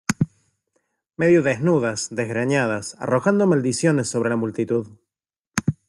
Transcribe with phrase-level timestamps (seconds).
[1.15, 4.87] medio desnudas, desgreñadas, arrojando maldiciones sobre la multitud